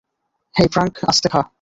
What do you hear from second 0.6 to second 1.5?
Frank, আস্তে খা।